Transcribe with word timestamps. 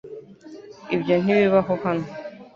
Ibyo 0.95 1.15
ntibibaho 1.23 1.73
hano. 1.83 2.05